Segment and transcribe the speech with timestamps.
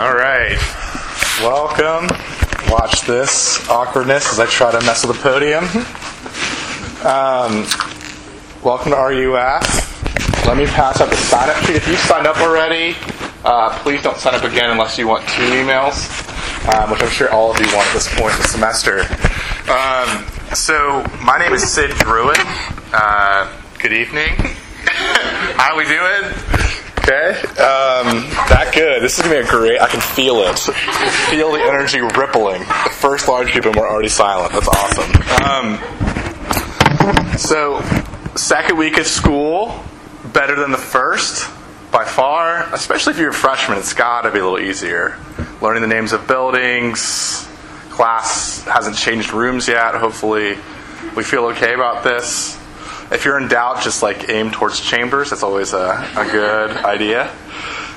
[0.00, 0.56] All right.
[1.40, 2.08] Welcome.
[2.72, 5.64] Watch this awkwardness as I try to mess with the podium.
[7.04, 7.66] Um,
[8.64, 10.46] welcome to RUF.
[10.46, 11.76] Let me pass out the sign up sheet.
[11.76, 12.96] If you signed up already,
[13.44, 16.08] uh, please don't sign up again unless you want two emails,
[16.72, 19.00] um, which I'm sure all of you want at this point in the semester.
[19.70, 20.24] Um,
[20.54, 22.40] so, my name is Sid Druin.
[22.94, 24.30] Uh, good evening.
[25.58, 26.59] How are we doing?
[27.10, 27.40] Okay.
[27.58, 29.02] Um, that good.
[29.02, 29.80] This is gonna be a great.
[29.80, 30.56] I can feel it.
[31.28, 32.60] Feel the energy rippling.
[32.60, 34.52] The first large group and we're already silent.
[34.52, 35.10] That's awesome.
[35.42, 37.82] Um, so,
[38.36, 39.82] second week of school,
[40.32, 41.50] better than the first
[41.90, 42.72] by far.
[42.72, 45.18] Especially if you're a freshman, it's got to be a little easier.
[45.60, 47.48] Learning the names of buildings.
[47.90, 49.96] Class hasn't changed rooms yet.
[49.96, 50.58] Hopefully,
[51.16, 52.59] we feel okay about this.
[53.10, 55.30] If you're in doubt, just like aim towards chambers.
[55.30, 57.28] That's always a, a good idea.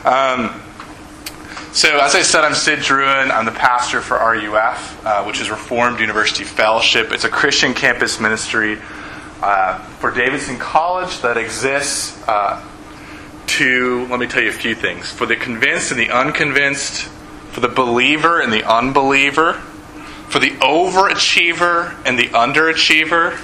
[0.04, 0.60] Um,
[1.72, 3.32] so, as I said, I'm Sid Druin.
[3.32, 7.12] I'm the pastor for RUF, uh, which is Reformed University Fellowship.
[7.12, 8.80] It's a Christian campus ministry
[9.42, 12.64] uh, for Davidson College that exists uh,
[13.48, 17.04] to, let me tell you a few things, for the convinced and the unconvinced,
[17.52, 23.38] for the believer and the unbeliever, for the overachiever and the underachiever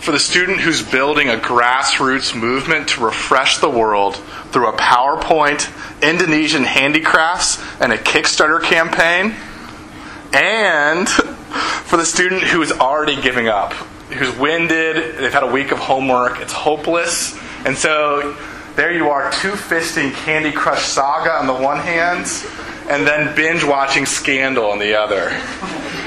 [0.00, 4.16] for the student who's building a grassroots movement to refresh the world
[4.52, 5.70] through a PowerPoint,
[6.02, 9.34] Indonesian handicrafts, and a Kickstarter campaign,
[10.32, 15.72] and for the student who is already giving up, who's winded, they've had a week
[15.72, 18.36] of homework, it's hopeless, and so
[18.78, 22.28] there you are, two fisting Candy Crush Saga on the one hand,
[22.88, 25.30] and then binge watching Scandal on the other.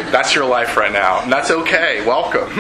[0.09, 2.01] That's your life right now, and that's okay.
[2.07, 2.47] Welcome.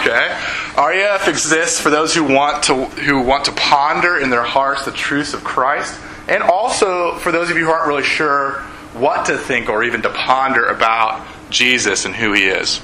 [0.00, 0.36] okay,
[0.76, 4.90] RUF exists for those who want to who want to ponder in their hearts the
[4.90, 5.96] truths of Christ,
[6.26, 8.54] and also for those of you who aren't really sure
[8.94, 12.80] what to think or even to ponder about Jesus and who He is.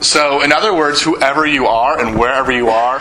[0.00, 3.00] So, in other words, whoever you are and wherever you are,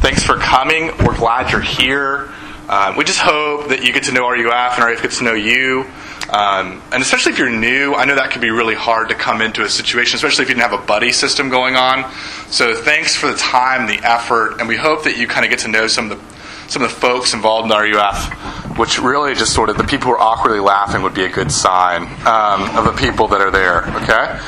[0.00, 0.86] thanks for coming.
[1.04, 2.30] We're glad you're here.
[2.68, 5.34] Um, we just hope that you get to know RUF and RUF gets to know
[5.34, 5.84] you.
[6.30, 9.42] Um, and especially if you're new, I know that can be really hard to come
[9.42, 12.10] into a situation, especially if you didn't have a buddy system going on.
[12.48, 15.58] So thanks for the time, the effort, and we hope that you kind of get
[15.60, 16.32] to know some of the
[16.70, 20.14] some of the folks involved in RUF, which really just sort of the people who
[20.14, 23.84] are awkwardly laughing would be a good sign um, of the people that are there.
[24.02, 24.40] Okay,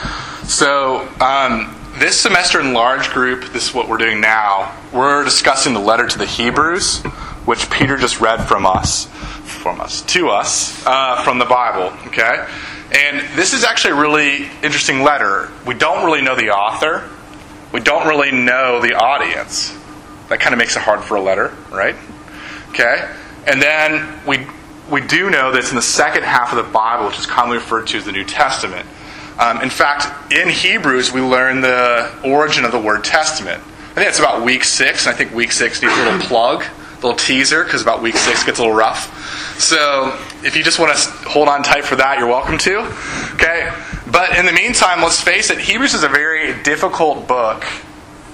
[0.46, 1.08] so.
[1.20, 4.76] Um, this semester in large group, this is what we're doing now.
[4.92, 7.04] We're discussing the letter to the Hebrews,
[7.44, 9.08] which Peter just read from us
[9.64, 11.96] from us, to us, uh, from the Bible.
[12.08, 12.46] Okay?
[12.92, 15.50] And this is actually a really interesting letter.
[15.66, 17.08] We don't really know the author,
[17.72, 19.76] we don't really know the audience.
[20.28, 21.96] That kind of makes it hard for a letter, right?
[22.70, 23.10] Okay?
[23.46, 24.46] And then we,
[24.90, 27.56] we do know that it's in the second half of the Bible, which is commonly
[27.56, 28.86] referred to as the New Testament.
[29.38, 33.62] Um, in fact, in Hebrews, we learn the origin of the word testament.
[33.62, 36.64] I think it's about week six, and I think week six needs a little plug
[37.04, 39.60] a little teaser because about week six gets a little rough.
[39.60, 42.78] So if you just want to hold on tight for that, you're welcome to.
[43.34, 43.70] Okay?
[44.10, 47.64] But in the meantime, let's face it, Hebrews is a very difficult book.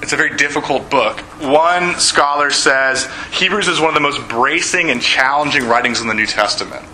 [0.03, 1.21] It's a very difficult book.
[1.41, 6.15] One scholar says Hebrews is one of the most bracing and challenging writings in the
[6.15, 6.85] New Testament.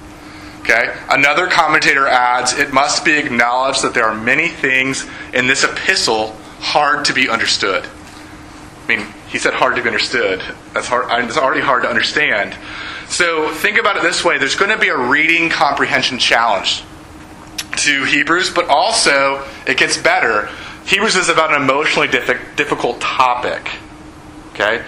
[0.66, 0.92] Okay?
[1.08, 6.34] Another commentator adds, it must be acknowledged that there are many things in this epistle
[6.58, 7.86] hard to be understood.
[8.84, 10.42] I mean, he said hard to be understood.
[10.74, 11.24] That's hard.
[11.24, 12.56] It's already hard to understand.
[13.08, 16.82] So think about it this way: there's going to be a reading comprehension challenge
[17.76, 20.48] to Hebrews, but also it gets better.
[20.86, 23.70] Hebrews is about an emotionally difficult topic.
[24.54, 24.84] Okay.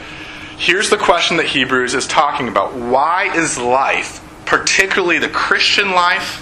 [0.57, 6.41] Here's the question that Hebrews is talking about: Why is life, particularly the Christian life,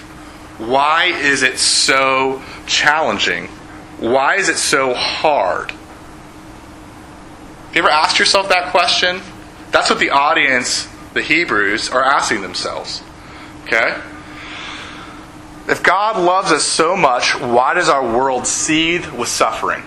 [0.59, 3.47] why is it so challenging?
[3.99, 5.71] Why is it so hard?
[5.71, 9.19] Have you ever asked yourself that question?
[9.71, 13.03] That's what the audience, the Hebrews, are asking themselves.
[13.65, 14.01] Okay?
[15.67, 19.83] If God loves us so much, why does our world seethe with suffering?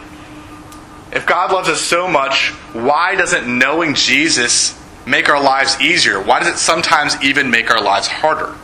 [1.11, 6.20] If God loves us so much, why doesn't knowing Jesus make our lives easier?
[6.20, 8.55] Why does it sometimes even make our lives harder?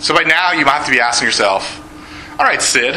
[0.00, 1.78] So by now, you might have to be asking yourself,
[2.38, 2.96] all right, Sid,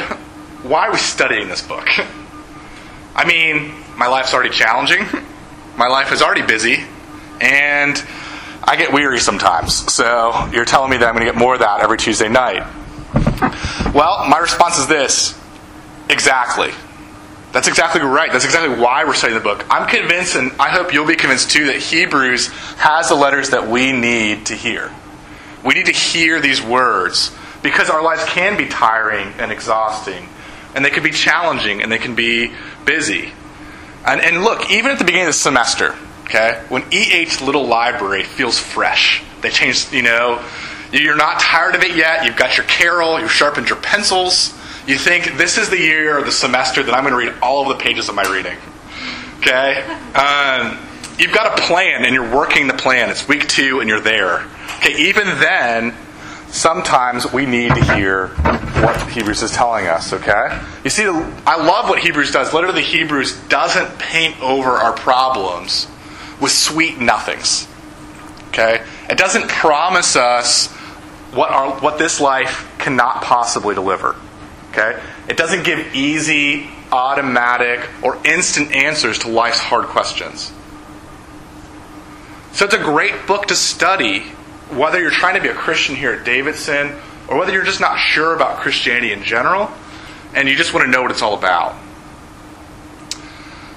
[0.63, 1.87] why are we studying this book?
[3.15, 5.05] I mean, my life's already challenging.
[5.75, 6.83] My life is already busy.
[7.41, 8.01] And
[8.63, 9.91] I get weary sometimes.
[9.91, 12.63] So you're telling me that I'm going to get more of that every Tuesday night.
[13.93, 15.39] Well, my response is this
[16.09, 16.71] exactly.
[17.53, 18.31] That's exactly right.
[18.31, 19.63] That's exactly why we're studying the book.
[19.69, 22.47] I'm convinced, and I hope you'll be convinced too, that Hebrews
[22.77, 24.91] has the letters that we need to hear.
[25.63, 30.27] We need to hear these words because our lives can be tiring and exhausting,
[30.75, 32.51] and they can be challenging and they can be
[32.85, 33.31] busy.
[34.03, 38.23] And, and look, even at the beginning of the semester, okay, when EH Little Library
[38.23, 40.43] feels fresh, they changed, you know,
[40.91, 44.97] you're not tired of it yet, you've got your carol, you've sharpened your pencils, you
[44.97, 47.77] think this is the year or the semester that I'm going to read all of
[47.77, 48.57] the pages of my reading.
[49.39, 49.81] Okay?
[50.15, 50.77] Um,
[51.17, 53.09] you've got a plan and you're working the plan.
[53.09, 54.45] It's week two and you're there.
[54.77, 55.93] Okay, even then,
[56.49, 60.61] sometimes we need to hear what Hebrews is telling us, okay?
[60.83, 62.53] You see, I love what Hebrews does.
[62.53, 65.87] Literally, Hebrews doesn't paint over our problems
[66.41, 67.67] with sweet nothings,
[68.49, 68.83] okay?
[69.09, 70.67] It doesn't promise us
[71.31, 74.15] what, our, what this life cannot possibly deliver,
[74.73, 75.01] okay?
[75.29, 80.51] It doesn't give easy, automatic, or instant answers to life's hard questions.
[82.51, 84.21] So it's a great book to study
[84.69, 86.93] whether you're trying to be a Christian here at Davidson
[87.27, 89.71] or whether you're just not sure about Christianity in general
[90.35, 91.75] and you just want to know what it's all about.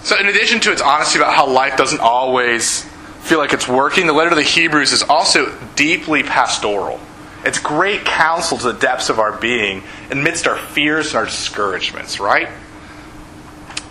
[0.02, 2.84] So, in addition to its honesty about how life doesn't always
[3.22, 7.00] feel like it's working, the letter to the Hebrews is also deeply pastoral.
[7.46, 12.18] It's great counsel to the depths of our being amidst our fears and our discouragements,
[12.18, 12.48] right?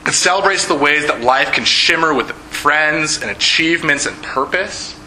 [0.05, 4.99] It celebrates the ways that life can shimmer with friends and achievements and purpose,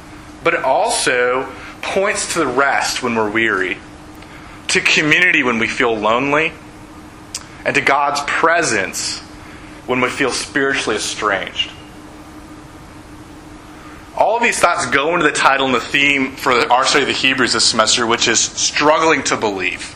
[0.43, 1.53] but it also
[1.83, 3.77] points to the rest when we're weary,
[4.69, 6.55] to community when we feel lonely,
[7.67, 9.21] and to God's presence
[9.87, 11.71] when we feel spiritually estranged.
[14.19, 17.07] All of these thoughts go into the title and the theme for our study of
[17.07, 19.95] the Hebrews this semester, which is struggling to believe.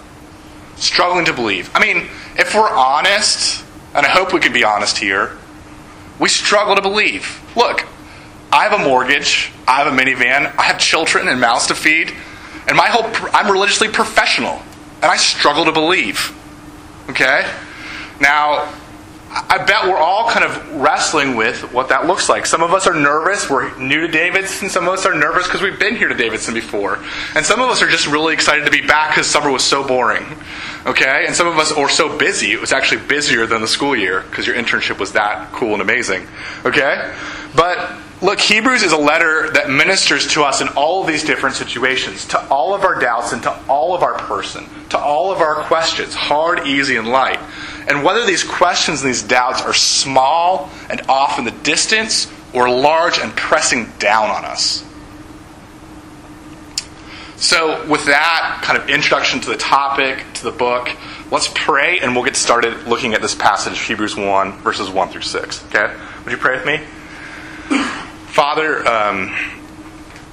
[0.76, 1.68] Struggling to believe.
[1.74, 2.06] I mean,
[2.38, 3.64] if we're honest,
[3.96, 5.36] and I hope we can be honest here,
[6.20, 7.40] we struggle to believe.
[7.56, 7.84] Look,
[8.52, 12.12] I have a mortgage, I have a minivan, I have children and mouths to feed,
[12.68, 14.62] and my whole I'm religiously professional,
[14.96, 16.32] and I struggle to believe.
[17.10, 17.50] Okay?
[18.20, 18.72] Now,
[19.34, 22.44] I bet we're all kind of wrestling with what that looks like.
[22.44, 23.48] Some of us are nervous.
[23.48, 24.68] We're new to Davidson.
[24.68, 26.98] Some of us are nervous because we've been here to Davidson before.
[27.34, 29.88] And some of us are just really excited to be back because summer was so
[29.88, 30.26] boring.
[30.84, 31.24] Okay?
[31.26, 32.52] And some of us are so busy.
[32.52, 35.80] It was actually busier than the school year because your internship was that cool and
[35.80, 36.26] amazing.
[36.66, 37.14] Okay?
[37.56, 41.56] But Look, Hebrews is a letter that ministers to us in all of these different
[41.56, 45.40] situations, to all of our doubts and to all of our person, to all of
[45.40, 47.40] our questions, hard, easy, and light.
[47.88, 52.68] And whether these questions and these doubts are small and off in the distance or
[52.68, 54.84] large and pressing down on us.
[57.36, 60.88] So, with that kind of introduction to the topic, to the book,
[61.32, 65.22] let's pray and we'll get started looking at this passage, Hebrews 1, verses 1 through
[65.22, 65.64] 6.
[65.66, 65.92] Okay?
[66.24, 66.78] Would you pray with me?
[68.28, 69.34] Father, um,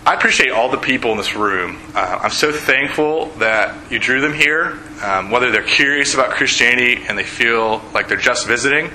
[0.09, 1.77] I appreciate all the people in this room.
[1.93, 7.03] Uh, I'm so thankful that you drew them here, um, whether they're curious about Christianity
[7.07, 8.89] and they feel like they're just visiting,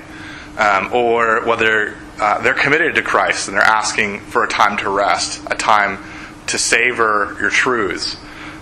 [0.57, 4.89] um, or whether uh, they're committed to Christ and they're asking for a time to
[4.89, 6.03] rest, a time
[6.47, 8.17] to savor your truths.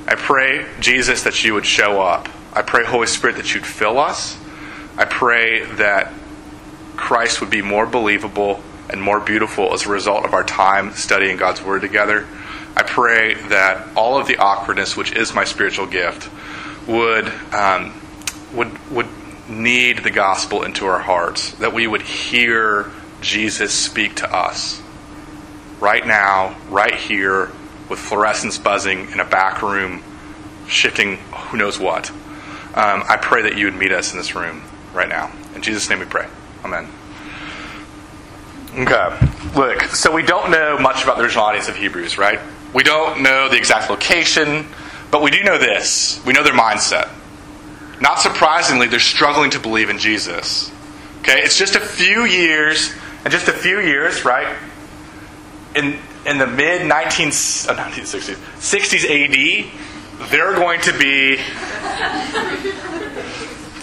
[0.08, 2.30] I pray, Jesus, that you would show up.
[2.54, 4.38] I pray, Holy Spirit, that you'd fill us.
[4.96, 6.14] I pray that
[6.98, 8.62] Christ would be more believable
[8.92, 12.28] and more beautiful as a result of our time studying God's Word together.
[12.76, 16.30] I pray that all of the awkwardness, which is my spiritual gift,
[16.88, 17.94] would um,
[18.54, 19.08] would would
[19.48, 21.52] need the gospel into our hearts.
[21.56, 24.82] That we would hear Jesus speak to us
[25.80, 27.52] right now, right here,
[27.90, 30.02] with fluorescence buzzing in a back room,
[30.68, 32.10] shifting who knows what.
[32.10, 34.64] Um, I pray that you would meet us in this room
[34.94, 35.32] right now.
[35.56, 36.28] In Jesus' name we pray.
[36.64, 36.88] Amen.
[38.76, 39.30] Okay.
[39.56, 42.40] Look, so we don't know much about the original audience of Hebrews, right?
[42.74, 44.68] We don't know the exact location,
[45.12, 46.22] but we do know this.
[46.26, 47.10] We know their mindset.
[48.02, 50.72] Not surprisingly, they're struggling to believe in Jesus.
[51.20, 51.40] Okay?
[51.42, 54.58] It's just a few years, and just a few years, right?
[55.76, 57.32] In in the mid 19, uh,
[57.76, 61.38] 1960s, 60s AD, they're going to be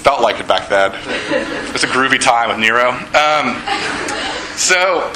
[0.02, 0.92] felt like it back then.
[1.74, 2.90] It's a groovy time with Nero.
[2.90, 3.60] Um,
[4.56, 5.12] so,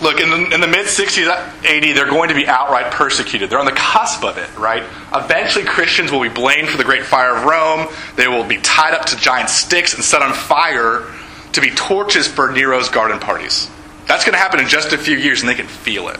[0.00, 3.50] look, in the, in the mid 60s AD, they're going to be outright persecuted.
[3.50, 4.82] They're on the cusp of it, right?
[5.14, 7.88] Eventually, Christians will be blamed for the Great Fire of Rome.
[8.16, 11.06] They will be tied up to giant sticks and set on fire
[11.52, 13.70] to be torches for Nero's garden parties.
[14.06, 16.18] That's going to happen in just a few years, and they can feel it.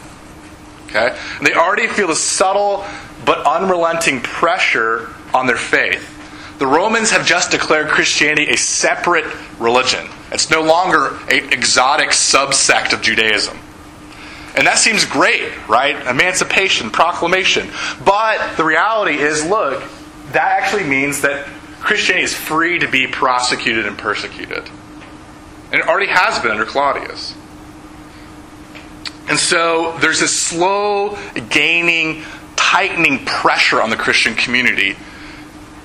[0.87, 1.17] Okay?
[1.39, 2.85] And they already feel the subtle
[3.25, 6.17] but unrelenting pressure on their faith.
[6.59, 9.25] The Romans have just declared Christianity a separate
[9.59, 10.07] religion.
[10.31, 13.59] It's no longer an exotic subsect of Judaism.
[14.57, 15.95] And that seems great, right?
[16.07, 17.69] Emancipation, proclamation.
[18.05, 19.83] But the reality is look,
[20.33, 21.47] that actually means that
[21.81, 24.69] Christianity is free to be prosecuted and persecuted.
[25.73, 27.35] And it already has been under Claudius.
[29.29, 31.17] And so there's this slow
[31.51, 32.25] gaining,
[32.57, 34.95] tightening pressure on the Christian community,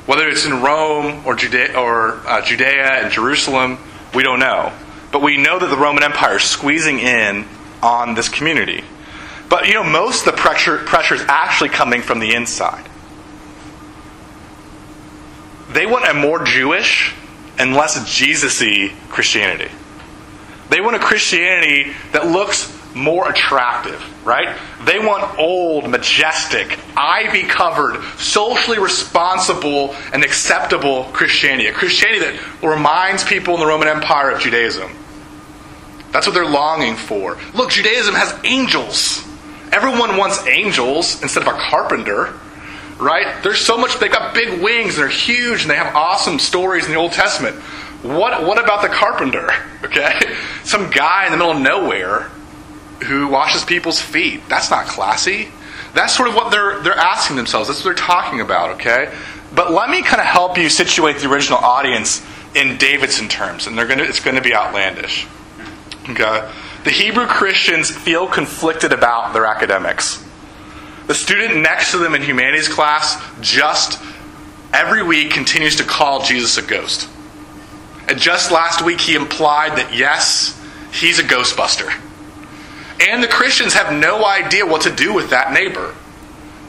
[0.07, 3.77] whether it's in Rome or Judea, or, uh, Judea and Jerusalem,
[4.13, 4.73] we don't know.
[5.11, 7.45] But we know that the Roman Empire is squeezing in
[7.85, 8.83] on this community.
[9.49, 12.89] But you know, most of the pressure, pressure is actually coming from the inside.
[15.71, 17.13] They want a more Jewish
[17.57, 19.71] and less Jesus y Christianity.
[20.69, 24.57] They want a Christianity that looks more attractive, right?
[24.85, 31.67] They want old, majestic, ivy covered, socially responsible, and acceptable Christianity.
[31.67, 34.89] A Christianity that reminds people in the Roman Empire of Judaism.
[36.11, 37.37] That's what they're longing for.
[37.53, 39.23] Look, Judaism has angels.
[39.71, 42.33] Everyone wants angels instead of a carpenter
[42.99, 43.43] right?
[43.43, 46.91] There's so much, they've got big wings, they're huge, and they have awesome stories in
[46.91, 47.55] the Old Testament.
[48.03, 49.49] What, what about the carpenter?
[49.85, 50.19] Okay?
[50.63, 52.21] Some guy in the middle of nowhere
[53.03, 54.41] who washes people's feet.
[54.49, 55.49] That's not classy.
[55.93, 57.67] That's sort of what they're, they're asking themselves.
[57.67, 59.15] That's what they're talking about, okay?
[59.53, 63.77] But let me kind of help you situate the original audience in Davidson terms, and
[63.77, 65.27] they're gonna, it's going to be outlandish.
[66.09, 66.51] Okay?
[66.83, 70.23] The Hebrew Christians feel conflicted about their academics.
[71.07, 74.01] The student next to them in humanities class just
[74.73, 77.09] every week continues to call Jesus a ghost.
[78.07, 80.59] And just last week he implied that yes,
[80.91, 81.91] he's a ghostbuster.
[83.01, 85.93] And the Christians have no idea what to do with that neighbor.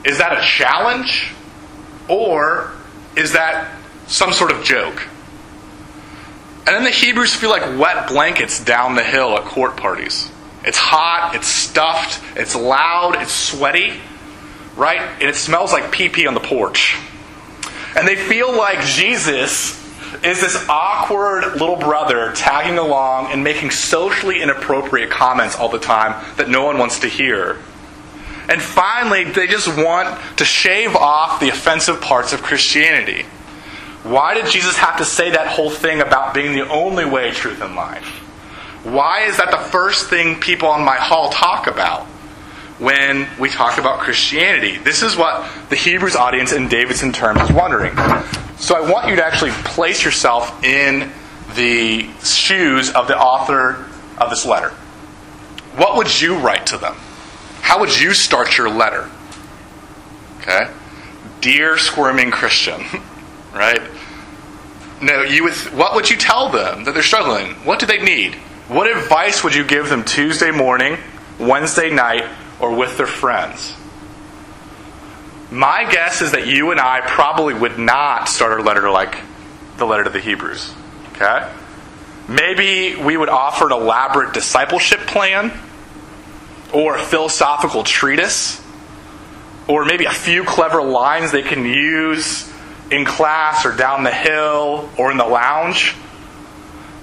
[0.05, 1.33] Is that a challenge?
[2.09, 2.73] Or
[3.17, 3.77] is that
[4.07, 5.07] some sort of joke?
[6.67, 10.31] And then the Hebrews feel like wet blankets down the hill at court parties.
[10.65, 14.01] It's hot, it's stuffed, it's loud, it's sweaty
[14.77, 15.01] right?
[15.01, 16.97] And it smells like pee pee on the porch.
[17.97, 19.83] And they feel like Jesus
[20.23, 26.23] is this awkward little brother tagging along and making socially inappropriate comments all the time
[26.37, 27.59] that no one wants to hear.
[28.49, 33.25] And finally, they just want to shave off the offensive parts of Christianity.
[34.09, 37.61] Why did Jesus have to say that whole thing about being the only way, truth,
[37.61, 38.07] and life?
[38.85, 42.07] Why is that the first thing people on my hall talk about?
[42.79, 44.77] when we talk about Christianity.
[44.77, 47.97] This is what the Hebrews audience in Davidson terms is wondering.
[48.59, 51.11] So I want you to actually place yourself in
[51.55, 53.87] the shoes of the author
[54.19, 54.71] of this letter.
[55.77, 56.95] What would you write to them?
[57.61, 59.09] How would you start your letter?
[60.41, 60.71] Okay?
[61.41, 62.83] Dear squirming Christian,
[63.57, 63.81] right?
[65.03, 67.55] No, you would what would you tell them that they're struggling?
[67.65, 68.35] What do they need?
[68.69, 70.99] What advice would you give them Tuesday morning,
[71.39, 72.25] Wednesday night,
[72.61, 73.75] or with their friends.
[75.51, 79.17] My guess is that you and I probably would not start our letter like
[79.77, 80.73] the letter to the Hebrews.
[81.13, 81.53] Okay?
[82.29, 85.53] Maybe we would offer an elaborate discipleship plan
[86.73, 88.61] or a philosophical treatise
[89.69, 92.53] or maybe a few clever lines they can use
[92.91, 95.95] in class or down the hill or in the lounge.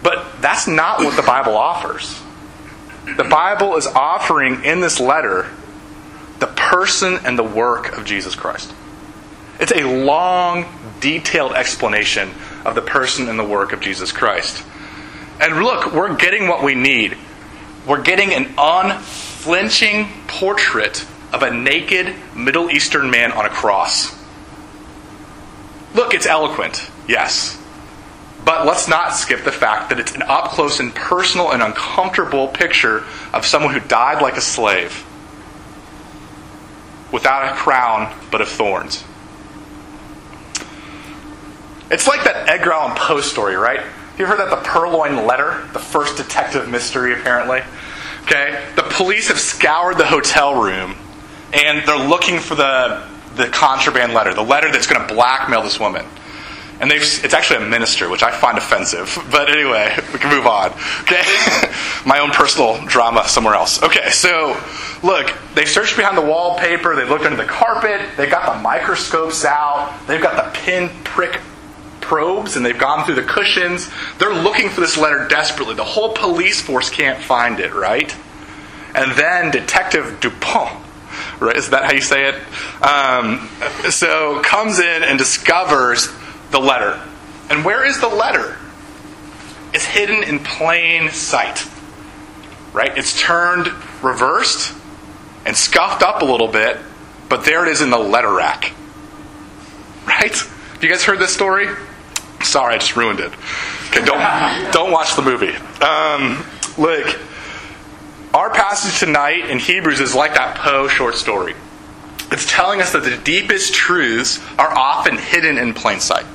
[0.02, 2.22] But that's not what the Bible offers
[3.18, 5.48] the Bible is offering in this letter
[6.40, 8.74] the person and the work of Jesus Christ.
[9.60, 10.66] It's a long,
[11.00, 12.32] detailed explanation
[12.66, 14.66] of the person and the work of Jesus Christ.
[15.40, 17.18] And look, we're getting what we need.
[17.86, 24.18] We're getting an unflinching portrait of a naked Middle Eastern man on a cross.
[25.94, 27.60] Look, it's eloquent, yes.
[28.46, 32.48] But let's not skip the fact that it's an up close and personal and uncomfortable
[32.50, 35.06] picture of someone who died like a slave
[37.12, 39.04] without a crown but of thorns.
[41.90, 43.82] It's like that Edgar Allan Poe story, right?
[44.18, 47.62] You heard that the Purloined Letter, the first detective mystery, apparently?
[48.24, 48.64] Okay?
[48.76, 50.96] The police have scoured the hotel room
[51.54, 55.80] and they're looking for the, the contraband letter, the letter that's going to blackmail this
[55.80, 56.06] woman.
[56.80, 59.18] And they've, it's actually a minister, which I find offensive.
[59.32, 60.72] But anyway, we can move on.
[61.02, 61.22] Okay?
[62.06, 63.82] My own personal drama somewhere else.
[63.82, 64.60] Okay, so
[65.02, 69.46] look, they searched behind the wallpaper, they looked under the carpet, they've got the microscopes
[69.46, 71.40] out, they've got the pin prick
[72.02, 73.90] probes, and they've gone through the cushions.
[74.20, 75.76] They're looking for this letter desperately.
[75.76, 78.14] The whole police force can't find it, right?
[78.94, 80.83] And then Detective Dupont
[81.40, 81.56] right?
[81.56, 82.36] Is that how you say it?
[82.82, 83.50] Um,
[83.90, 86.10] so comes in and discovers
[86.52, 87.02] the letter.
[87.50, 88.58] And where is the letter?
[89.74, 91.68] It's hidden in plain sight.
[92.74, 92.98] Right?
[92.98, 93.68] It's turned
[94.02, 94.76] reversed
[95.46, 96.78] and scuffed up a little bit,
[97.30, 98.74] but there it is in the letter rack.
[100.06, 100.36] Right?
[100.82, 101.68] You guys heard this story?
[102.42, 103.32] Sorry, I just ruined it.
[103.90, 105.56] Okay, don't don't watch the movie.
[105.82, 106.44] Um,
[106.78, 107.18] look,
[108.34, 111.54] our passage tonight in Hebrews is like that Poe short story.
[112.32, 116.26] It's telling us that the deepest truths are often hidden in plain sight.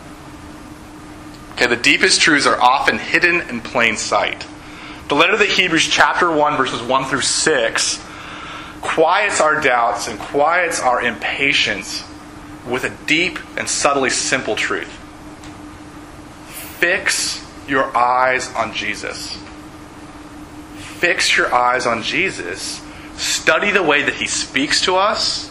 [1.53, 4.47] Okay, the deepest truths are often hidden in plain sight.
[5.09, 8.05] The letter to the Hebrews, chapter 1, verses 1 through 6,
[8.81, 12.05] quiets our doubts and quiets our impatience
[12.65, 14.91] with a deep and subtly simple truth.
[16.79, 19.37] Fix your eyes on Jesus.
[20.99, 22.83] Fix your eyes on Jesus.
[23.17, 25.49] Study the way that he speaks to us,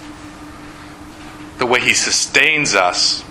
[1.57, 3.23] the way he sustains us,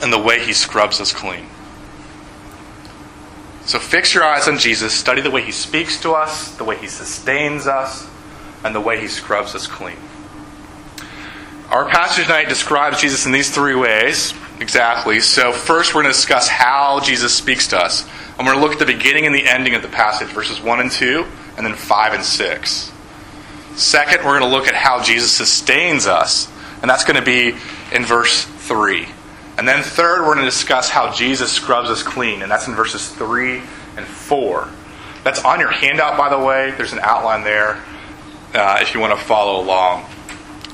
[0.00, 1.46] and the way he scrubs us clean.
[3.66, 6.76] So fix your eyes on Jesus, study the way he speaks to us, the way
[6.76, 8.08] he sustains us,
[8.62, 9.96] and the way he scrubs us clean.
[11.70, 15.18] Our passage tonight describes Jesus in these three ways, exactly.
[15.18, 18.06] So, first, we're going to discuss how Jesus speaks to us.
[18.38, 20.80] I'm going to look at the beginning and the ending of the passage, verses 1
[20.80, 21.24] and 2,
[21.56, 22.92] and then 5 and 6.
[23.76, 26.50] Second, we're going to look at how Jesus sustains us,
[26.80, 27.56] and that's going to be
[27.92, 29.06] in verse 3.
[29.56, 32.74] And then third, we're going to discuss how Jesus scrubs us clean, and that's in
[32.74, 33.62] verses 3
[33.96, 34.68] and 4.
[35.22, 36.72] That's on your handout, by the way.
[36.72, 37.82] There's an outline there
[38.52, 40.06] uh, if you want to follow along.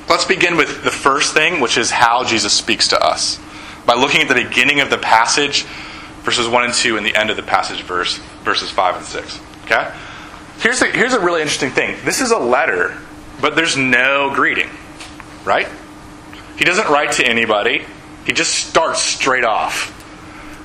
[0.09, 3.39] Let's begin with the first thing, which is how Jesus speaks to us.
[3.85, 5.65] By looking at the beginning of the passage,
[6.23, 9.39] verses 1 and 2, and the end of the passage, verse, verses 5 and 6.
[9.65, 9.91] Okay?
[10.59, 11.97] Here's a, here's a really interesting thing.
[12.05, 12.97] This is a letter,
[13.39, 14.69] but there's no greeting,
[15.43, 15.67] right?
[16.57, 17.85] He doesn't write to anybody.
[18.25, 19.97] He just starts straight off.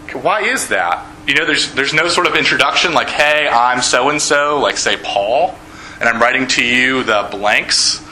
[0.05, 1.07] Okay, why is that?
[1.27, 4.77] You know, there's, there's no sort of introduction like, hey, I'm so and so, like,
[4.77, 5.55] say, Paul,
[5.99, 8.07] and I'm writing to you the blanks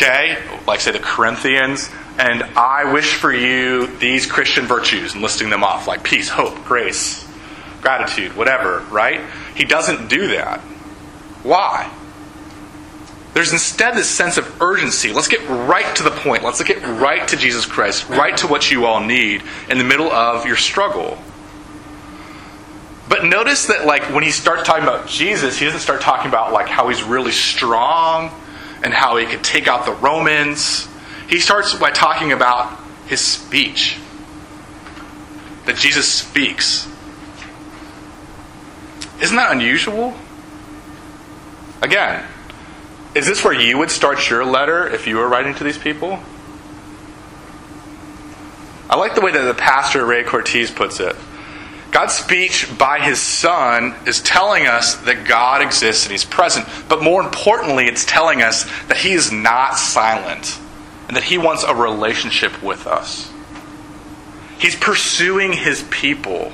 [0.00, 5.50] okay, like say the Corinthians, and I wish for you these Christian virtues and listing
[5.50, 7.26] them off, like peace, hope, grace,
[7.80, 9.20] gratitude, whatever, right?
[9.54, 10.60] He doesn't do that.
[11.42, 11.90] Why?
[13.32, 15.12] There's instead this sense of urgency.
[15.12, 16.42] Let's get right to the point.
[16.42, 20.10] Let's get right to Jesus Christ, right to what you all need in the middle
[20.10, 21.16] of your struggle.
[23.08, 26.52] But notice that like when he starts talking about Jesus, he doesn't start talking about
[26.52, 28.30] like how he's really strong
[28.82, 30.88] and how he could take out the Romans.
[31.30, 33.98] He starts by talking about his speech.
[35.66, 36.88] That Jesus speaks.
[39.22, 40.12] Isn't that unusual?
[41.82, 42.26] Again,
[43.14, 46.18] is this where you would start your letter if you were writing to these people?
[48.88, 51.14] I like the way that the pastor Ray Cortez puts it.
[51.92, 56.66] God's speech by his son is telling us that God exists and he's present.
[56.88, 60.58] But more importantly, it's telling us that he is not silent
[61.10, 63.32] and that he wants a relationship with us.
[64.60, 66.52] He's pursuing his people.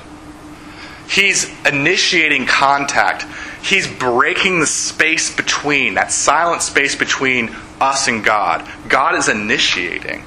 [1.07, 3.23] He's initiating contact.
[3.63, 8.67] He's breaking the space between, that silent space between us and God.
[8.89, 10.23] God is initiating.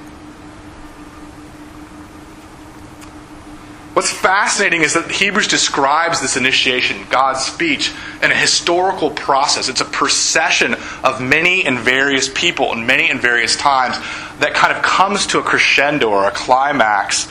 [3.92, 9.68] What's fascinating is that Hebrews describes this initiation, God's speech, in a historical process.
[9.68, 13.96] It's a procession of many and various people in many and various times
[14.38, 17.28] that kind of comes to a crescendo or a climax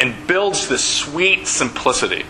[0.00, 2.26] and builds this sweet simplicity.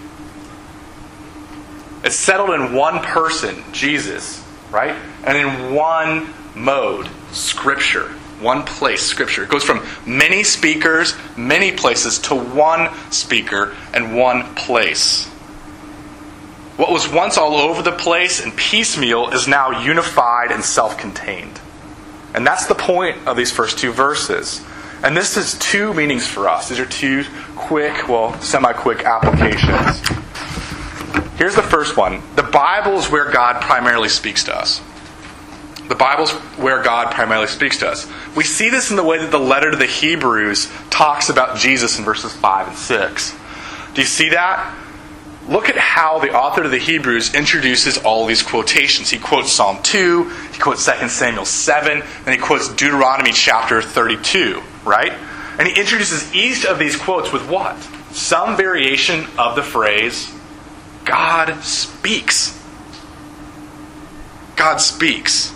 [2.05, 4.97] It's settled in one person, Jesus, right?
[5.25, 9.44] And in one mode, Scripture one place, Scripture.
[9.44, 15.26] It goes from many speakers, many places, to one speaker and one place.
[16.76, 21.61] What was once all over the place and piecemeal is now unified and self contained.
[22.35, 24.64] And that's the point of these first two verses.
[25.02, 26.68] And this has two meanings for us.
[26.68, 27.24] These are two
[27.57, 30.00] quick, well, semi quick applications.
[31.37, 34.81] Here's the first one the Bible is where God primarily speaks to us.
[35.88, 38.09] The Bible's where God primarily speaks to us.
[38.37, 41.99] We see this in the way that the letter to the Hebrews talks about Jesus
[41.99, 43.35] in verses 5 and 6.
[43.95, 44.79] Do you see that?
[45.49, 49.11] Look at how the author of the Hebrews introduces all these quotations.
[49.11, 54.62] He quotes Psalm 2, he quotes 2 Samuel 7, and he quotes Deuteronomy chapter 32,
[54.85, 55.12] right?
[55.59, 57.77] And he introduces each of these quotes with what?
[58.12, 60.33] Some variation of the phrase,
[61.05, 62.59] God speaks.
[64.55, 65.53] God speaks.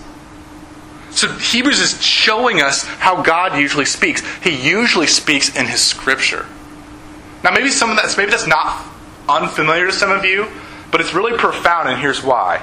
[1.17, 4.21] So Hebrews is showing us how God usually speaks.
[4.45, 6.45] He usually speaks in his scripture.
[7.43, 8.87] Now maybe some of that's maybe that's not
[9.27, 10.47] unfamiliar to some of you,
[10.93, 12.63] but it's really profound and here's why.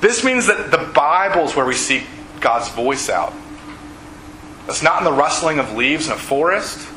[0.00, 2.02] This means that the Bible is where we seek
[2.40, 3.32] God's voice out.
[4.66, 6.88] that's not in the rustling of leaves in a forest?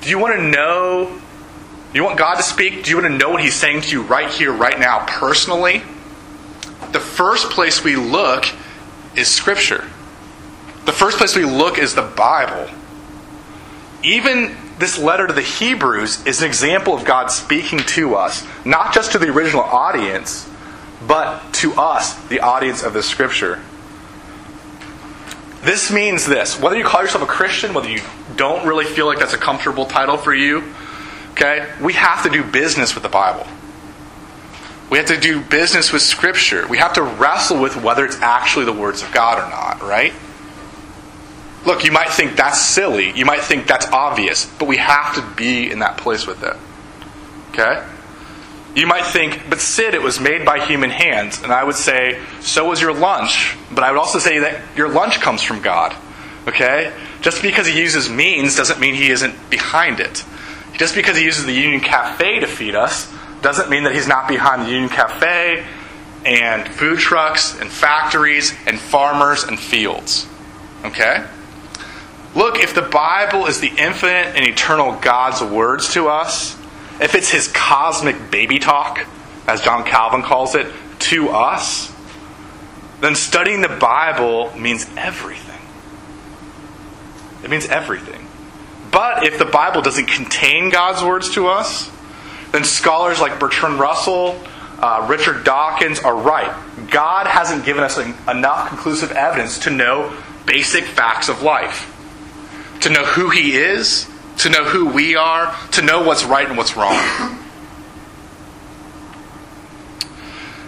[0.00, 1.06] Do you want to know?
[1.92, 2.82] Do you want God to speak?
[2.82, 5.82] Do you want to know what He's saying to you right here, right now, personally?
[6.90, 8.44] The first place we look
[9.14, 9.88] is Scripture.
[10.84, 12.68] The first place we look is the Bible.
[14.02, 18.94] Even this letter to the Hebrews is an example of God speaking to us, not
[18.94, 20.48] just to the original audience,
[21.06, 23.60] but to us, the audience of the Scripture.
[25.62, 28.00] This means this whether you call yourself a Christian, whether you
[28.36, 30.72] don't really feel like that's a comfortable title for you,
[31.32, 33.46] okay, we have to do business with the Bible.
[34.88, 36.66] We have to do business with Scripture.
[36.66, 40.12] We have to wrestle with whether it's actually the words of God or not, right?
[41.66, 43.12] Look, you might think that's silly.
[43.12, 46.56] You might think that's obvious, but we have to be in that place with it.
[47.50, 47.86] Okay?
[48.74, 51.42] You might think, but Sid, it was made by human hands.
[51.42, 53.56] And I would say, so was your lunch.
[53.72, 55.94] But I would also say that your lunch comes from God.
[56.46, 56.92] Okay?
[57.20, 60.24] Just because he uses means doesn't mean he isn't behind it.
[60.74, 64.28] Just because he uses the Union Cafe to feed us doesn't mean that he's not
[64.28, 65.66] behind the Union Cafe
[66.24, 70.26] and food trucks and factories and farmers and fields.
[70.84, 71.26] Okay?
[72.34, 76.56] Look, if the Bible is the infinite and eternal God's words to us,
[77.00, 79.04] if it's his cosmic baby talk,
[79.48, 81.92] as John Calvin calls it, to us,
[83.00, 85.60] then studying the Bible means everything.
[87.42, 88.28] It means everything.
[88.92, 91.90] But if the Bible doesn't contain God's words to us,
[92.52, 94.40] then scholars like Bertrand Russell,
[94.78, 96.54] uh, Richard Dawkins are right.
[96.90, 100.16] God hasn't given us enough conclusive evidence to know
[100.46, 101.89] basic facts of life
[102.80, 106.56] to know who He is, to know who we are, to know what's right and
[106.56, 106.96] what's wrong.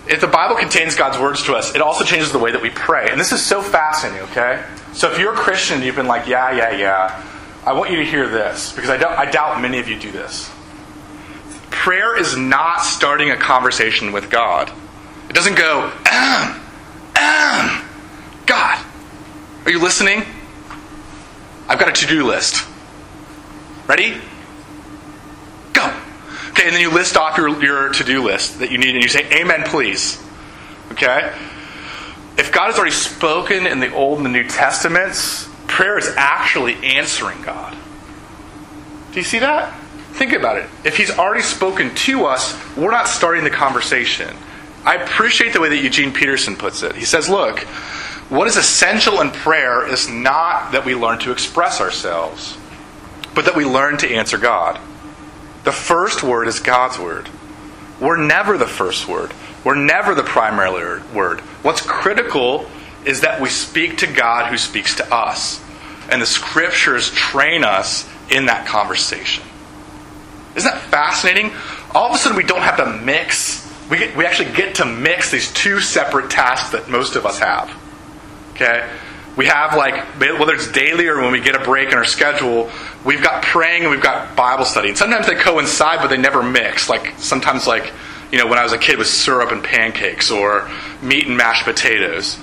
[0.09, 2.71] If the Bible contains God's words to us, it also changes the way that we
[2.71, 3.09] pray.
[3.11, 4.63] And this is so fascinating, okay?
[4.93, 7.25] So if you're a Christian and you've been like, yeah, yeah, yeah,
[7.65, 10.11] I want you to hear this, because I, don't, I doubt many of you do
[10.11, 10.51] this.
[11.71, 14.71] Prayer is not starting a conversation with God.
[15.31, 16.61] It doesn't go, ahem,
[17.17, 17.89] ahem,
[18.45, 18.85] God,
[19.65, 20.25] are you listening?
[21.73, 22.69] I've got a to do list.
[23.87, 24.21] Ready?
[25.73, 25.87] Go.
[26.51, 29.03] Okay, and then you list off your, your to do list that you need, and
[29.03, 30.23] you say, Amen, please.
[30.91, 31.35] Okay?
[32.37, 36.75] If God has already spoken in the Old and the New Testaments, prayer is actually
[36.85, 37.75] answering God.
[39.13, 39.73] Do you see that?
[40.13, 40.69] Think about it.
[40.85, 44.37] If He's already spoken to us, we're not starting the conversation.
[44.85, 46.95] I appreciate the way that Eugene Peterson puts it.
[46.97, 47.67] He says, Look,
[48.33, 52.57] what is essential in prayer is not that we learn to express ourselves,
[53.35, 54.81] but that we learn to answer God.
[55.65, 57.29] The first word is God's word.
[58.01, 59.35] We're never the first word.
[59.65, 61.41] We're never the primary word.
[61.61, 62.71] What's critical
[63.05, 65.63] is that we speak to God who speaks to us.
[66.11, 69.45] And the scriptures train us in that conversation.
[70.57, 71.53] Isn't that fascinating?
[71.95, 73.71] All of a sudden, we don't have to mix.
[73.91, 77.39] We, get, we actually get to mix these two separate tasks that most of us
[77.39, 77.82] have.
[78.53, 78.89] Okay?
[79.37, 82.71] We have like whether it's daily or when we get a break in our schedule,
[83.05, 84.89] we've got praying and we've got Bible study.
[84.89, 86.89] And sometimes they coincide, but they never mix.
[86.91, 87.93] Like sometimes, like
[88.31, 90.71] you know, when I was a kid, with syrup and pancakes or
[91.03, 92.39] meat and mashed potatoes.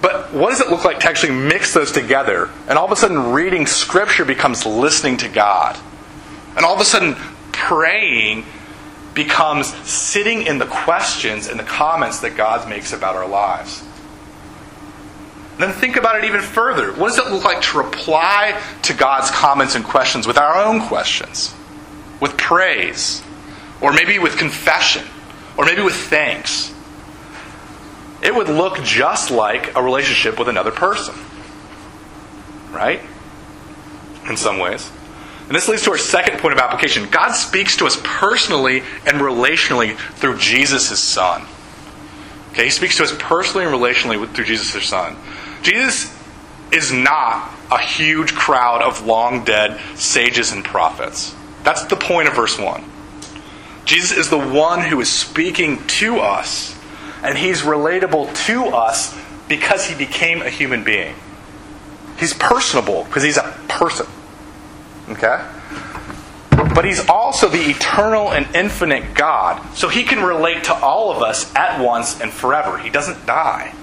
[0.00, 2.50] But what does it look like to actually mix those together?
[2.68, 5.78] And all of a sudden, reading Scripture becomes listening to God.
[6.56, 7.14] And all of a sudden,
[7.52, 8.44] praying
[9.14, 13.84] becomes sitting in the questions and the comments that God makes about our lives.
[15.62, 16.92] Then think about it even further.
[16.92, 20.80] What does it look like to reply to God's comments and questions with our own
[20.88, 21.54] questions?
[22.20, 23.22] With praise,
[23.80, 25.06] or maybe with confession,
[25.56, 26.74] or maybe with thanks.
[28.24, 31.14] It would look just like a relationship with another person.
[32.72, 33.00] Right?
[34.28, 34.90] In some ways.
[35.46, 37.08] And this leads to our second point of application.
[37.08, 41.46] God speaks to us personally and relationally through Jesus, his Son.
[42.50, 45.16] Okay, he speaks to us personally and relationally through Jesus, his Son.
[45.62, 46.16] Jesus
[46.72, 51.34] is not a huge crowd of long dead sages and prophets.
[51.62, 52.84] That's the point of verse 1.
[53.84, 56.76] Jesus is the one who is speaking to us,
[57.22, 59.16] and he's relatable to us
[59.48, 61.14] because he became a human being.
[62.18, 64.06] He's personable because he's a person.
[65.10, 65.44] Okay?
[66.74, 71.22] But he's also the eternal and infinite God, so he can relate to all of
[71.22, 72.78] us at once and forever.
[72.78, 73.74] He doesn't die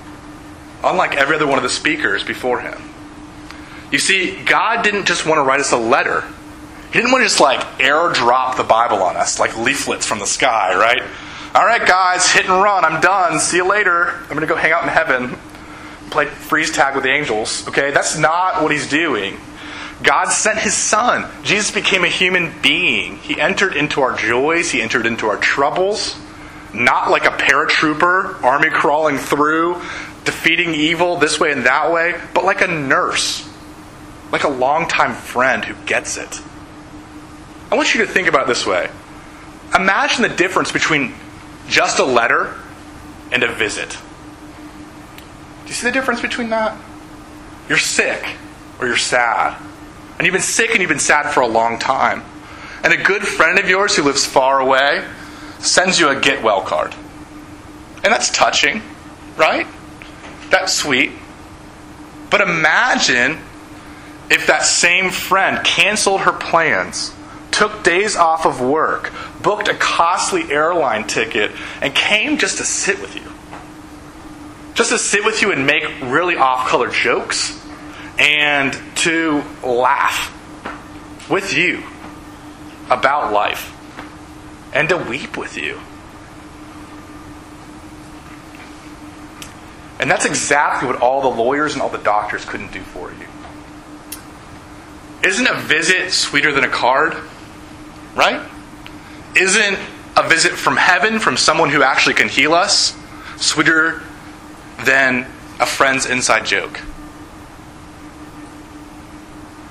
[0.84, 2.82] unlike every other one of the speakers before him.
[3.92, 6.24] You see, God didn't just want to write us a letter.
[6.88, 10.26] He didn't want to just like airdrop the Bible on us, like leaflets from the
[10.26, 11.02] sky, right?
[11.56, 12.86] All right, guys, hit and run.
[12.86, 13.40] I'm done.
[13.40, 14.10] See you later.
[14.10, 15.36] I'm going to go hang out in heaven,
[16.12, 17.68] play freeze tag with the angels.
[17.68, 19.40] Okay, that's not what he's doing.
[20.04, 21.30] God sent his son.
[21.44, 23.18] Jesus became a human being.
[23.18, 26.16] He entered into our joys, he entered into our troubles.
[26.74, 29.82] Not like a paratrooper, army crawling through,
[30.26, 33.48] defeating evil this way and that way, but like a nurse,
[34.32, 36.42] like a longtime friend who gets it.
[37.72, 38.90] I want you to think about it this way.
[39.76, 41.14] Imagine the difference between
[41.68, 42.56] just a letter
[43.32, 43.92] and a visit.
[43.92, 46.76] Do you see the difference between that?
[47.68, 48.26] You're sick
[48.80, 49.62] or you're sad.
[50.18, 52.24] And you've been sick and you've been sad for a long time.
[52.84, 55.06] And a good friend of yours who lives far away
[55.60, 56.96] sends you a get well card.
[58.04, 58.82] And that's touching,
[59.38, 59.68] right?
[60.50, 61.12] That's sweet.
[62.30, 63.40] But imagine
[64.30, 67.14] if that same friend canceled her plans,
[67.52, 73.02] took days off of work, booked a costly airline ticket, and came just to sit
[73.02, 73.24] with you.
[74.76, 77.60] Just to sit with you and make really off color jokes
[78.18, 80.36] and to laugh
[81.30, 81.84] with you
[82.90, 83.76] about life
[84.74, 85.80] and to weep with you.
[90.00, 93.28] And that's exactly what all the lawyers and all the doctors couldn't do for you.
[95.22, 97.16] Isn't a visit sweeter than a card?
[98.16, 98.42] Right?
[99.36, 99.78] Isn't
[100.16, 102.98] a visit from heaven from someone who actually can heal us
[103.38, 104.02] sweeter
[104.86, 105.28] than
[105.60, 106.80] a friend's inside joke?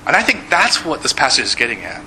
[0.05, 2.03] And I think that's what this passage is getting at.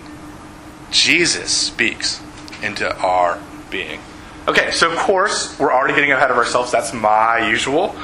[0.90, 2.20] Jesus speaks
[2.62, 4.00] into our being.
[4.48, 6.72] Okay, so of course, we're already getting ahead of ourselves.
[6.72, 7.94] That's my usual.